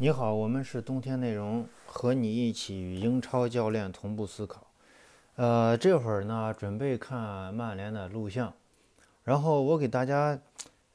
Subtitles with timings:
[0.00, 4.64] 你好，我们是冬天内容，和你一起与英超教练同步思考。
[5.34, 8.54] 呃，这会儿呢，准备看曼联的录像，
[9.24, 10.38] 然后我给大家，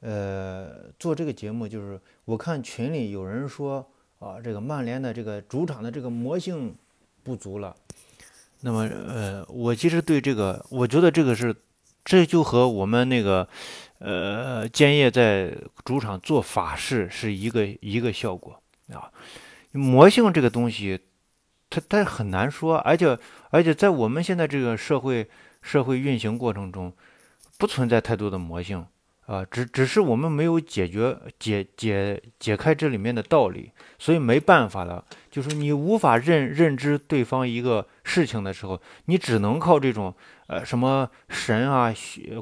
[0.00, 3.86] 呃，做这个节目，就是我看群里有人说
[4.20, 6.74] 啊，这个曼联的这个主场的这个魔性
[7.22, 7.76] 不足了。
[8.62, 11.54] 那么，呃，我其实对这个，我觉得这个是，
[12.06, 13.46] 这就和我们那个，
[13.98, 18.58] 呃，建业在主场做法事是一个一个效果。
[18.92, 19.10] 啊，
[19.72, 21.00] 魔性这个东西，
[21.70, 23.18] 它它很难说，而且
[23.50, 25.26] 而且在我们现在这个社会
[25.62, 26.92] 社会运行过程中，
[27.58, 28.84] 不存在太多的魔性
[29.26, 35.02] 啊，只只是我们没有解决解解解开这里面的道理，所以没办法了。
[35.30, 40.14] 就是你无法认认知对方一个事情的时候，你只能靠这种
[40.46, 41.92] 呃什么神啊、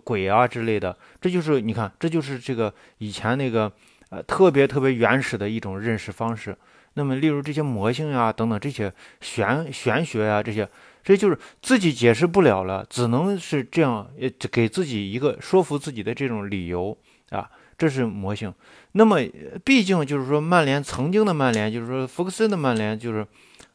[0.02, 3.72] 鬼啊之类的，这就是你看，这就是这个以前那个。
[4.12, 6.54] 呃，特别特别原始的一种认识方式。
[6.92, 10.68] 那么，例如这些魔性呀，等等这些玄玄学呀，这些，
[11.02, 16.94] 这就是自己解释不了了，只能是这样，呃，给自己一个说服自己的这种理由
[17.30, 18.52] 啊，这是魔性。
[18.92, 19.18] 那么，
[19.64, 23.26] 毕竟就是说，曼联曾经的曼联，就是说福克森的曼联，就是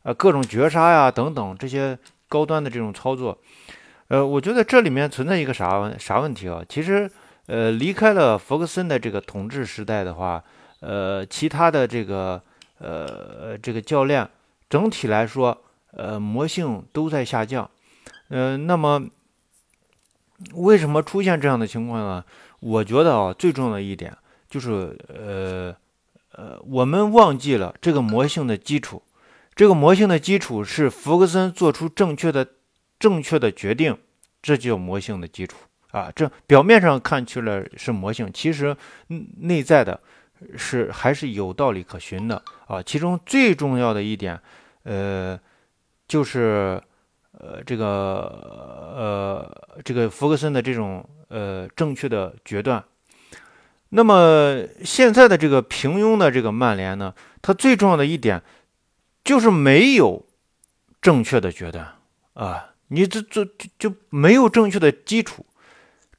[0.04, 1.98] 呃各种绝杀呀，等等这些
[2.30, 3.36] 高端的这种操作。
[4.10, 6.64] 呃，我觉得这里面存在一个啥问啥问题啊？
[6.70, 7.10] 其实。
[7.48, 10.44] 呃，离开了弗格森的这个统治时代的话，
[10.80, 12.42] 呃，其他的这个
[12.78, 14.30] 呃这个教练
[14.70, 17.70] 整体来说，呃，魔性都在下降。
[18.30, 19.08] 呃，那么
[20.54, 22.24] 为什么出现这样的情况呢？
[22.60, 24.16] 我觉得啊，最重要的一点
[24.50, 25.76] 就是，呃
[26.34, 29.02] 呃，我们忘记了这个魔性的基础。
[29.56, 32.48] 这个魔性的基础是弗格森做出正确的
[33.00, 33.98] 正确的决定，
[34.42, 35.58] 这就魔性的基础。
[35.92, 38.76] 啊，这表面上看去了是魔性，其实
[39.38, 40.00] 内在的
[40.58, 42.84] 是还是有道理可循的啊。
[42.84, 44.40] 其中最重要的一点，
[44.84, 45.40] 呃，
[46.08, 46.82] 就是
[47.32, 47.86] 呃这个
[48.96, 52.84] 呃这个福格森的这种呃正确的决断。
[53.90, 58.44] 那么现在的这个平庸的这个曼联呢，它最重要的一点
[59.24, 60.26] 就是没有
[61.02, 61.96] 正确的决断
[62.34, 63.48] 啊，你这这
[63.80, 65.46] 就没有正确的基础。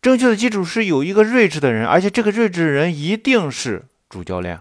[0.09, 4.59] 正确的基础是有一个睿智的人，而且这个睿智的人一定是主教练。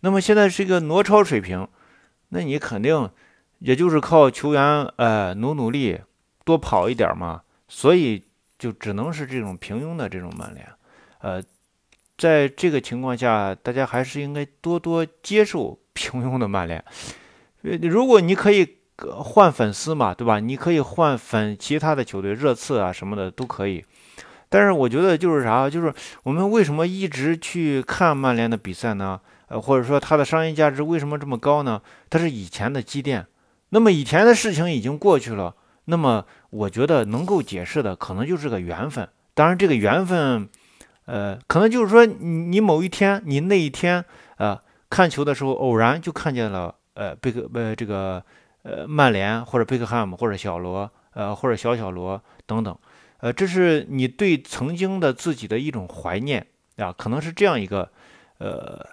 [0.00, 1.66] 那么现在是一个挪超水平，
[2.28, 3.08] 那你肯定
[3.60, 5.98] 也就是靠球员呃努努力
[6.44, 8.22] 多跑一点嘛，所以
[8.58, 10.68] 就只能是这种平庸的这种曼联。
[11.20, 11.42] 呃，
[12.18, 16.84] 在这个情况下，大家还是应该多多接受平庸的曼联。
[17.62, 20.38] 如果你可以换粉丝嘛，对吧？
[20.38, 23.84] 你可以换粉其他的球队，热刺啊什么的都可以。
[24.48, 25.92] 但是我觉得就是啥，就是
[26.22, 29.20] 我们为什么一直去看曼联的比赛呢？
[29.48, 31.80] 呃，或者说它的商业价值为什么这么高呢？
[32.10, 33.26] 它是以前的积淀。
[33.70, 35.54] 那么以前的事情已经过去了，
[35.86, 39.08] 那么我觉得能够解释的可能就是个缘分。
[39.34, 40.48] 当然，这个缘分，
[41.04, 44.04] 呃，可能就是说你你某一天，你那一天，
[44.36, 44.58] 呃，
[44.90, 48.22] 看球的时候偶然就看见了，呃，贝克，呃，这个，
[48.62, 52.76] 呃，曼联或者贝克汉姆或者小罗，呃，或者小小罗等等。
[53.20, 56.46] 呃，这是你对曾经的自己的一种怀念
[56.76, 57.90] 啊，可能是这样一个，
[58.38, 58.86] 呃，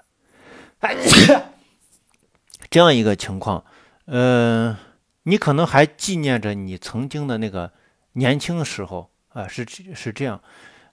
[2.71, 3.63] 这样一个情况，
[4.05, 4.75] 嗯，
[5.23, 7.71] 你可能还纪念着你曾经的那个
[8.13, 9.63] 年轻时候啊，是
[9.93, 10.41] 是这样，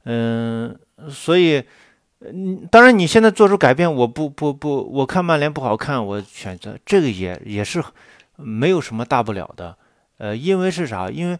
[0.04, 0.78] 嗯，
[1.08, 1.64] 所以，
[2.20, 7.82] 嗯，当然你现在做出改变，我不不不，我看曼联不好看，我选择这个也也是
[8.36, 9.78] 没有什么大不了的，
[10.18, 11.08] 呃，因为是啥？
[11.08, 11.38] 因为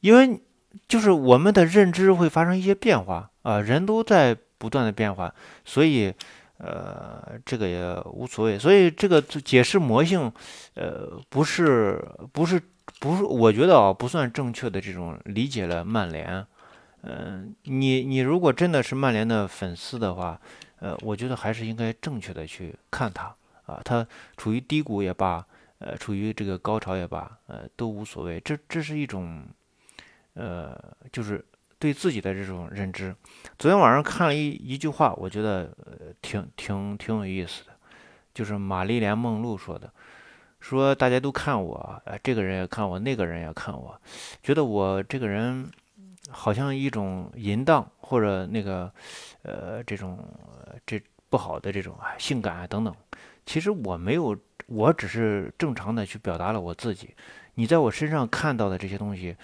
[0.00, 0.40] 因为。
[0.88, 5.34] 就是我们的认知会发生一些变化啊，人都在不断的变化，
[5.64, 6.12] 所以，
[6.58, 8.58] 呃，这个也无所谓。
[8.58, 10.32] 所以这个解释魔性，
[10.74, 12.02] 呃，不是
[12.32, 12.62] 不是
[13.00, 16.46] 不是，我觉得啊，不算正确的这种理解了曼联。
[17.02, 20.40] 嗯，你你如果真的是曼联的粉丝的话，
[20.78, 23.34] 呃，我觉得还是应该正确的去看他
[23.66, 24.06] 啊，他
[24.36, 25.44] 处于低谷也罢，
[25.80, 28.40] 呃，处于这个高潮也罢，呃，都无所谓。
[28.40, 29.44] 这这是一种。
[30.34, 30.74] 呃，
[31.12, 31.44] 就是
[31.78, 33.14] 对自己的这种认知。
[33.58, 37.72] 昨天晚上看了一一句话，我觉得呃挺挺挺有意思的，
[38.32, 39.92] 就是玛丽莲梦露说的，
[40.58, 44.00] 说大家都看我，呃，这个人也看我，那个人也看我，
[44.42, 45.70] 觉得我这个人
[46.30, 48.90] 好像一种淫荡或者那个
[49.42, 50.18] 呃这种
[50.86, 52.94] 这不好的这种啊性感啊等等。
[53.44, 54.34] 其实我没有，
[54.66, 57.14] 我只是正常的去表达了我自己。
[57.54, 59.36] 你在我身上看到的这些东西。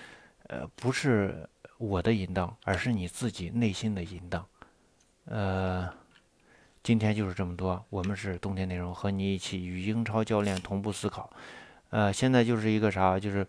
[0.48, 1.48] 呃，不是
[1.78, 4.44] 我的淫荡，而是你自己内心的淫荡。
[5.26, 5.88] 呃，
[6.82, 11.30] 今天就是这么多，我们是冬天内容，和你一起与英超教练同步思考。
[11.90, 13.46] 呃，现在就是一个啥，就是，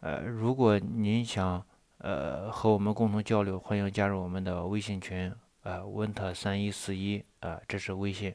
[0.00, 1.64] 呃，如果您想
[1.98, 5.32] 呃和我们共同交流，欢迎加入我们的微信群，
[5.62, 8.34] 呃，，winter 三一四一，呃，这是微信，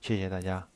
[0.00, 0.66] 谢谢大家。